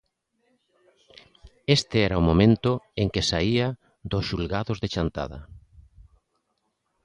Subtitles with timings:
[1.77, 3.67] Este era o momento en que saia
[4.11, 5.39] dos xulgados de Chantada.